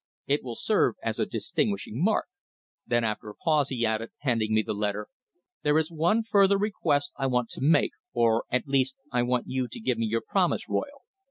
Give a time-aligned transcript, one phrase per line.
[0.25, 2.25] "It will serve as a distinguishing mark."
[2.87, 5.09] Then, after a pause, he added, handing me the letter:
[5.61, 9.67] "There is one further request I want to make or, at least, I want you
[9.67, 11.03] to give me your promise, Royle.